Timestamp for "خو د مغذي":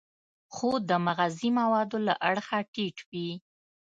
0.53-1.49